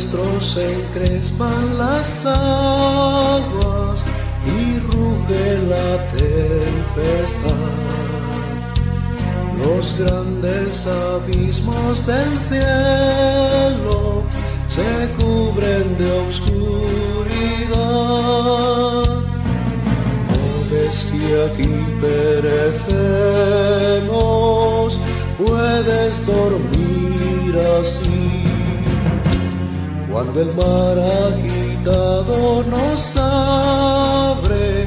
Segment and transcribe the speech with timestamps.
[0.00, 4.02] se encrespan las aguas
[4.46, 7.52] y ruge la tempestad.
[9.58, 14.24] Los grandes abismos del cielo
[14.68, 16.60] se cubren de obscuridad.
[20.28, 20.40] No
[20.70, 23.28] ves que aquí perecemos,
[25.36, 28.19] puedes dormir así.
[30.22, 30.98] Cuando el mar
[31.32, 34.86] agitado nos abre,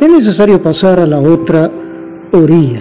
[0.00, 1.70] Es necesario pasar a la otra
[2.32, 2.80] orilla.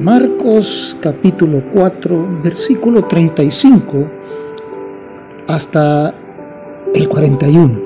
[0.00, 4.04] Marcos capítulo 4, versículo 35
[5.46, 6.12] hasta
[6.92, 7.80] el 41.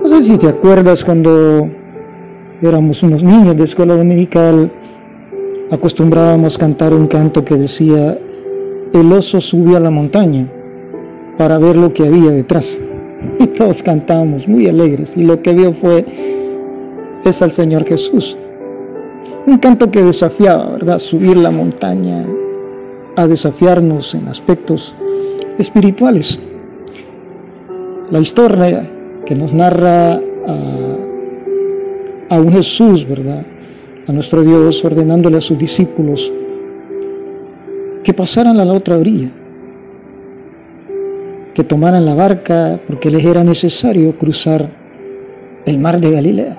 [0.00, 1.68] No sé si te acuerdas cuando
[2.62, 4.70] éramos unos niños de escuela dominical,
[5.70, 8.18] acostumbrábamos cantar un canto que decía,
[8.92, 10.46] el oso subió a la montaña
[11.36, 12.78] para ver lo que había detrás.
[13.40, 16.04] Y todos cantábamos muy alegres y lo que vio fue
[17.24, 18.36] es al Señor Jesús.
[19.46, 20.98] Un canto que desafiaba, ¿verdad?
[20.98, 22.24] Subir la montaña
[23.16, 24.94] a desafiarnos en aspectos
[25.58, 26.38] espirituales.
[28.10, 28.88] La historia
[29.24, 30.20] que nos narra a,
[32.30, 33.44] a un Jesús, ¿verdad?
[34.06, 36.30] A nuestro Dios ordenándole a sus discípulos
[38.06, 39.30] que pasaran a la otra orilla,
[41.52, 44.70] que tomaran la barca porque les era necesario cruzar
[45.66, 46.56] el mar de Galilea.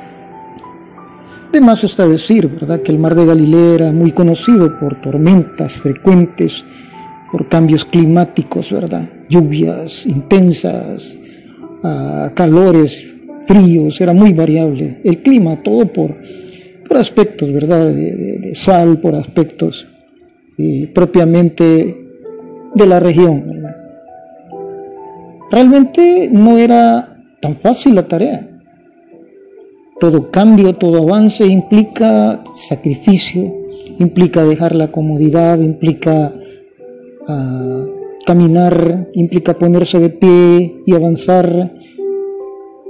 [1.53, 5.77] De más está decir, ¿verdad?, que el mar de Galilea era muy conocido por tormentas
[5.77, 6.65] frecuentes,
[7.31, 9.07] por cambios climáticos, ¿verdad?
[9.30, 11.17] Lluvias intensas,
[11.81, 13.05] uh, calores
[13.47, 14.99] fríos, era muy variable.
[15.05, 16.13] El clima, todo por,
[16.86, 19.87] por aspectos, ¿verdad?, de sal, por aspectos
[20.57, 22.07] eh, propiamente
[22.73, 23.45] de la región.
[25.51, 28.47] Realmente no era tan fácil la tarea.
[29.99, 33.55] Todo cambio, todo avance implica sacrificio,
[33.97, 36.33] implica dejar la comodidad, implica
[37.27, 41.73] uh, caminar, implica ponerse de pie y avanzar,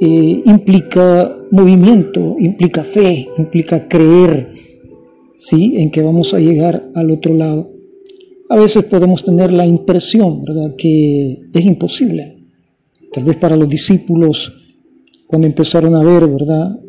[0.02, 4.57] eh, implica movimiento, implica fe, implica creer,
[5.38, 5.78] ¿sí?
[5.78, 7.72] En que vamos a llegar al otro lado.
[8.50, 12.38] A veces podemos tener la impresión, ¿verdad?, que es imposible.
[13.14, 14.52] Tal vez para los discípulos,
[15.28, 16.80] cuando empezaron a ver, ¿verdad?,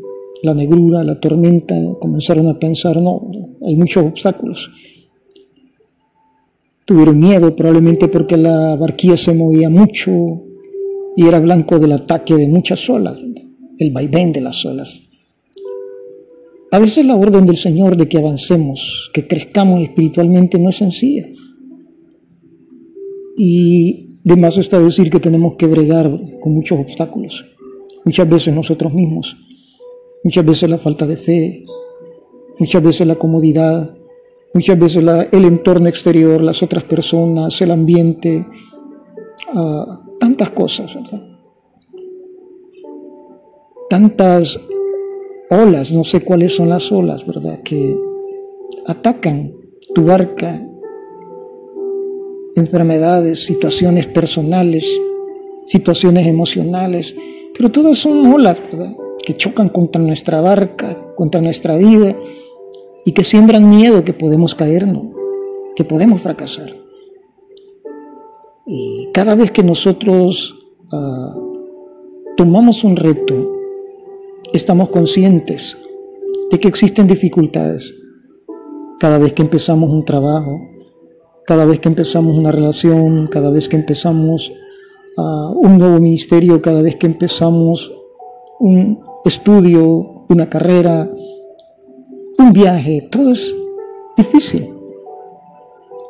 [0.42, 3.28] la negrura, la tormenta, comenzaron a pensar, no,
[3.66, 4.70] hay muchos obstáculos.
[6.84, 10.10] Tuvieron miedo probablemente porque la barquilla se movía mucho
[11.16, 13.18] y era blanco del ataque de muchas olas,
[13.78, 15.07] el vaivén de las olas.
[16.70, 21.26] A veces la orden del Señor de que avancemos, que crezcamos espiritualmente no es sencilla.
[23.36, 27.44] Y de más está decir que tenemos que bregar con muchos obstáculos.
[28.04, 29.34] Muchas veces nosotros mismos,
[30.24, 31.62] muchas veces la falta de fe,
[32.58, 33.96] muchas veces la comodidad,
[34.52, 38.46] muchas veces el entorno exterior, las otras personas, el ambiente,
[39.54, 41.22] uh, tantas cosas, ¿verdad?
[43.88, 44.60] Tantas
[45.50, 47.60] olas, no sé cuáles son las olas, ¿verdad?
[47.62, 47.94] Que
[48.86, 49.52] atacan
[49.94, 50.60] tu barca,
[52.56, 54.84] enfermedades, situaciones personales,
[55.66, 57.14] situaciones emocionales,
[57.56, 58.94] pero todas son olas, ¿verdad?
[59.24, 62.16] Que chocan contra nuestra barca, contra nuestra vida
[63.04, 65.06] y que siembran miedo que podemos caernos,
[65.76, 66.74] que podemos fracasar.
[68.66, 70.54] Y cada vez que nosotros
[70.92, 73.57] uh, tomamos un reto,
[74.52, 75.76] estamos conscientes
[76.50, 77.94] de que existen dificultades.
[78.98, 80.60] Cada vez que empezamos un trabajo,
[81.46, 84.52] cada vez que empezamos una relación, cada vez que empezamos
[85.16, 87.92] uh, un nuevo ministerio, cada vez que empezamos
[88.60, 91.10] un estudio, una carrera,
[92.38, 93.54] un viaje, todo es
[94.16, 94.68] difícil.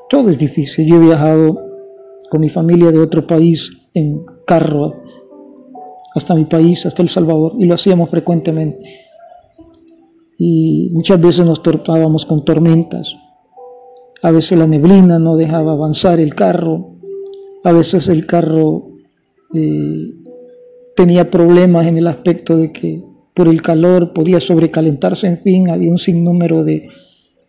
[0.09, 0.87] Todo es difícil.
[0.87, 1.59] Yo he viajado
[2.31, 5.03] con mi familia de otro país en carro
[6.19, 8.85] hasta mi país, hasta El Salvador, y lo hacíamos frecuentemente.
[10.37, 13.17] Y muchas veces nos torpábamos con tormentas.
[14.23, 16.97] A veces la neblina no dejaba avanzar el carro.
[17.65, 18.91] A veces el carro
[19.55, 20.15] eh,
[20.95, 23.03] tenía problemas en el aspecto de que
[23.35, 26.89] por el calor podía sobrecalentarse, en fin, había un sinnúmero de,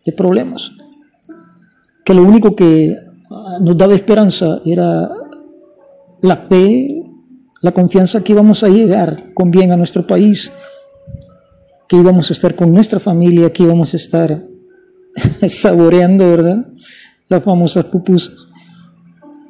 [0.04, 0.70] de problemas.
[2.04, 2.96] Que lo único que
[3.60, 5.08] nos daba esperanza era
[6.22, 7.02] la fe,
[7.60, 10.50] la confianza que íbamos a llegar con bien a nuestro país,
[11.88, 14.44] que íbamos a estar con nuestra familia, que íbamos a estar
[15.48, 16.66] saboreando, ¿verdad?
[17.28, 18.34] Las famosas pupusas.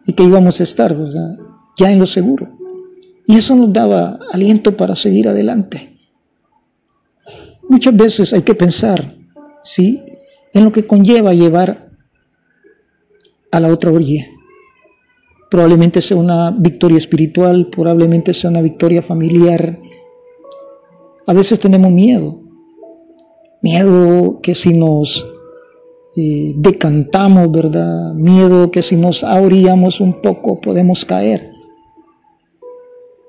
[0.06, 0.96] y que íbamos a estar.
[1.76, 2.48] Ya en lo seguro.
[3.26, 5.98] Y eso nos daba aliento para seguir adelante.
[7.68, 9.14] Muchas veces hay que pensar,
[9.62, 10.02] ¿sí?
[10.52, 11.90] En lo que conlleva llevar
[13.52, 14.26] a la otra orilla.
[15.50, 19.80] Probablemente sea una victoria espiritual, probablemente sea una victoria familiar.
[21.26, 22.40] A veces tenemos miedo.
[23.60, 25.26] Miedo que si nos
[26.16, 28.14] eh, decantamos, ¿verdad?
[28.14, 31.50] Miedo que si nos ahorillamos un poco podemos caer.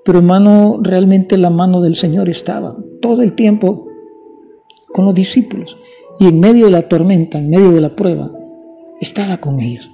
[0.03, 3.87] Pero hermano, realmente la mano del Señor estaba todo el tiempo
[4.93, 5.77] con los discípulos.
[6.19, 8.31] Y en medio de la tormenta, en medio de la prueba,
[8.99, 9.90] estaba con ellos.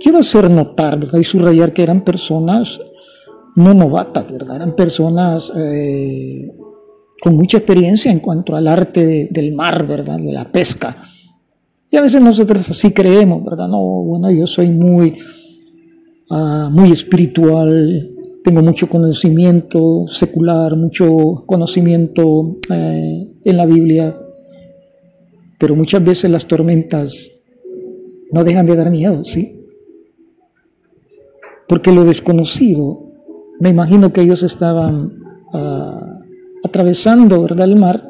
[0.00, 1.18] Quiero hacer notar, ¿verdad?
[1.18, 2.80] Y subrayar que eran personas
[3.54, 4.56] no novatas, ¿verdad?
[4.56, 6.50] Eran personas eh,
[7.20, 10.18] con mucha experiencia en cuanto al arte del mar, ¿verdad?
[10.18, 10.96] De la pesca.
[11.90, 13.68] Y a veces nosotros así creemos, ¿verdad?
[13.68, 15.18] No, bueno, yo soy muy,
[16.30, 18.10] uh, muy espiritual,
[18.42, 24.16] tengo mucho conocimiento secular, mucho conocimiento eh, en la Biblia,
[25.58, 27.32] pero muchas veces las tormentas
[28.32, 29.59] no dejan de dar miedo, ¿sí?
[31.70, 33.12] Porque lo desconocido,
[33.60, 35.20] me imagino que ellos estaban
[35.52, 36.18] uh,
[36.64, 38.08] atravesando, ¿verdad?, el mar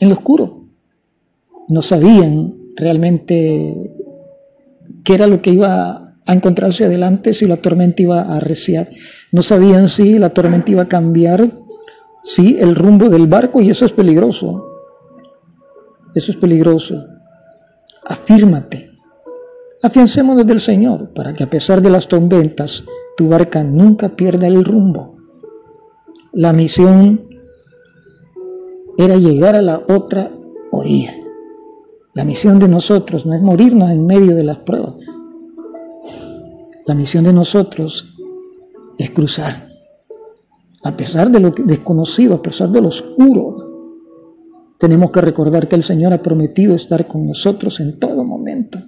[0.00, 0.64] en lo oscuro.
[1.68, 3.72] No sabían realmente
[5.04, 8.90] qué era lo que iba a encontrarse adelante si la tormenta iba a arreciar.
[9.30, 11.52] No sabían si la tormenta iba a cambiar,
[12.24, 14.66] sí, el rumbo del barco y eso es peligroso.
[16.16, 17.00] Eso es peligroso.
[18.04, 18.91] Afírmate.
[19.84, 22.84] Afiancémonos del Señor para que a pesar de las tormentas
[23.16, 25.16] tu barca nunca pierda el rumbo.
[26.32, 27.26] La misión
[28.96, 30.30] era llegar a la otra
[30.70, 31.12] orilla.
[32.14, 34.94] La misión de nosotros no es morirnos en medio de las pruebas.
[36.86, 38.14] La misión de nosotros
[38.98, 39.66] es cruzar.
[40.84, 43.56] A pesar de lo desconocido, a pesar de lo oscuro,
[44.78, 48.78] tenemos que recordar que el Señor ha prometido estar con nosotros en todo momento.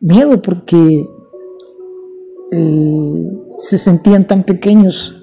[0.00, 1.06] Miedo porque
[2.52, 5.14] eh, se sentían tan pequeños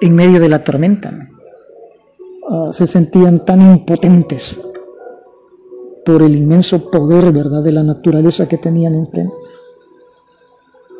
[0.00, 1.12] en medio de la tormenta.
[2.50, 4.60] Ah, se sentían tan impotentes
[6.04, 9.34] por el inmenso poder, ¿verdad?, de la naturaleza que tenían enfrente.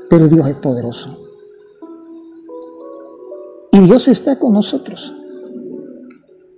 [0.09, 1.19] Pero Dios es poderoso.
[3.73, 5.13] Y Dios está con nosotros.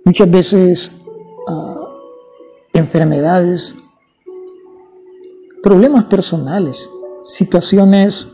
[0.05, 0.91] Muchas veces
[1.47, 1.79] uh,
[2.71, 3.75] enfermedades,
[5.67, 6.89] problemas personales,
[7.25, 8.29] situaciones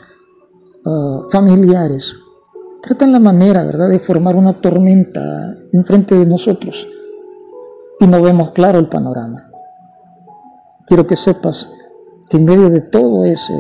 [0.86, 2.14] uh, familiares,
[2.84, 6.88] tratan la manera, ¿verdad?, de formar una tormenta enfrente de nosotros
[8.00, 9.50] y no vemos claro el panorama.
[10.86, 11.72] Quiero que sepas
[12.30, 13.56] que en medio de todo ese,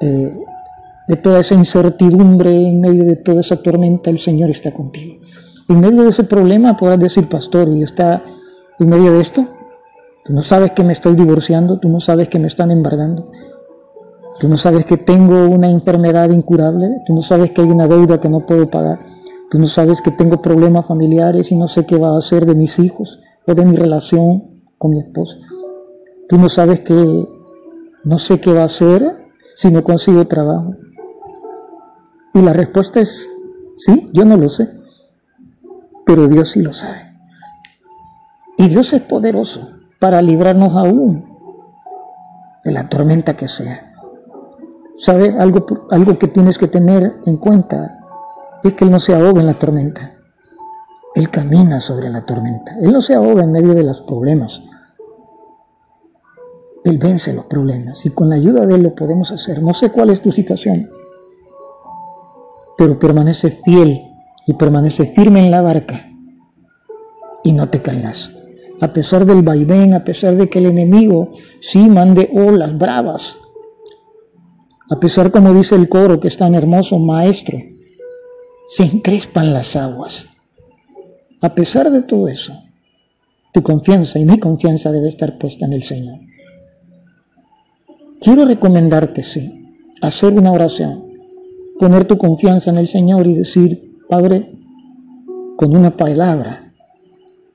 [0.00, 0.32] eh,
[1.06, 5.14] de toda esa incertidumbre, en medio de toda esa tormenta, el Señor está contigo.
[5.68, 8.20] En medio de ese problema podrás decir, pastor, y está
[8.80, 9.46] en medio de esto.
[10.24, 13.30] Tú no sabes que me estoy divorciando, tú no sabes que me están embargando,
[14.40, 18.18] tú no sabes que tengo una enfermedad incurable, tú no sabes que hay una deuda
[18.18, 19.00] que no puedo pagar,
[19.50, 22.54] tú no sabes que tengo problemas familiares y no sé qué va a hacer de
[22.54, 25.36] mis hijos o de mi relación con mi esposo.
[26.26, 27.26] Tú no sabes que
[28.04, 30.74] no sé qué va a hacer si no consigo trabajo.
[32.32, 33.28] Y la respuesta es,
[33.76, 34.70] sí, yo no lo sé,
[36.06, 37.12] pero Dios sí lo sabe.
[38.56, 39.73] Y Dios es poderoso
[40.04, 41.24] para librarnos aún
[42.62, 43.90] de la tormenta que sea.
[44.98, 45.34] ¿Sabe?
[45.38, 48.00] Algo, algo que tienes que tener en cuenta
[48.62, 50.12] es que Él no se ahoga en la tormenta.
[51.14, 52.76] Él camina sobre la tormenta.
[52.82, 54.62] Él no se ahoga en medio de los problemas.
[56.84, 59.62] Él vence los problemas y con la ayuda de Él lo podemos hacer.
[59.62, 60.90] No sé cuál es tu situación,
[62.76, 64.02] pero permanece fiel
[64.46, 66.10] y permanece firme en la barca
[67.42, 68.43] y no te caerás.
[68.80, 73.36] A pesar del vaivén, a pesar de que el enemigo sí mande olas bravas,
[74.90, 77.58] a pesar como dice el coro que es tan hermoso, maestro,
[78.68, 80.26] se encrespan las aguas.
[81.40, 82.52] A pesar de todo eso,
[83.52, 86.18] tu confianza y mi confianza debe estar puesta en el Señor.
[88.20, 91.04] Quiero recomendarte, sí, hacer una oración,
[91.78, 94.58] poner tu confianza en el Señor y decir, Padre,
[95.56, 96.63] con una palabra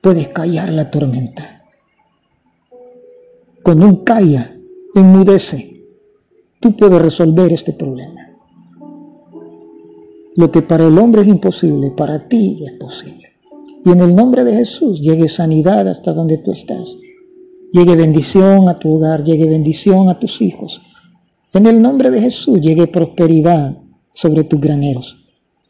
[0.00, 1.64] puedes callar la tormenta.
[3.62, 4.54] Con un calla,
[4.94, 5.82] enmudece,
[6.60, 8.30] tú puedes resolver este problema.
[10.36, 13.28] Lo que para el hombre es imposible, para ti es posible.
[13.84, 16.96] Y en el nombre de Jesús llegue sanidad hasta donde tú estás
[17.72, 20.82] llegue bendición a tu hogar, llegue bendición a tus hijos,
[21.52, 23.76] En el nombre de Jesús llegue prosperidad
[24.12, 25.16] sobre tus graneros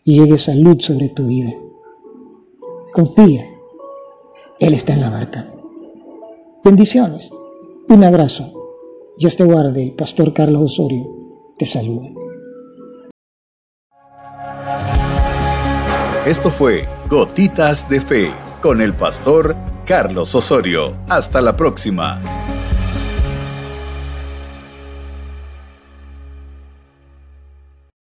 [0.05, 1.55] y llegue salud sobre tu vida.
[2.93, 3.47] Confía,
[4.61, 5.47] Él está en la barca.
[6.63, 7.33] Bendiciones,
[7.89, 8.53] un abrazo.
[9.19, 11.07] Dios te guarde, el pastor Carlos Osorio
[11.57, 12.11] te saluda.
[16.27, 20.95] Esto fue Gotitas de Fe con el pastor Carlos Osorio.
[21.09, 22.21] Hasta la próxima.